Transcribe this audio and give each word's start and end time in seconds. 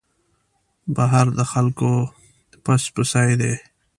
بهر 0.95 1.25
د 1.37 1.41
خلکو 1.51 1.91
پس 2.63 2.83
پسي 2.93 3.31
دی. 3.41 3.53